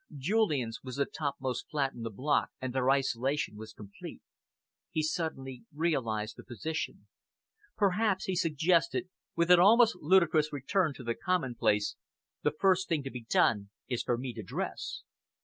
[0.17, 4.23] Julian's was the topmost flat in the block, and their isolation was complete.
[4.89, 7.05] He suddenly realised the position.
[7.77, 11.97] "Perhaps," he suggested, with an almost ludicrous return to the commonplace,
[12.41, 15.03] "the first thing to be done is for me to dress."